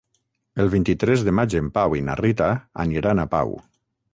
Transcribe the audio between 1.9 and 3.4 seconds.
i na Rita aniran a